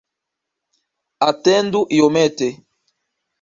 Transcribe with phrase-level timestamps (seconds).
[1.27, 2.47] Atendu iomete.